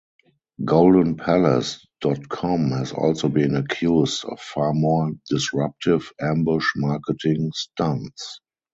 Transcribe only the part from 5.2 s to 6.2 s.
disruptive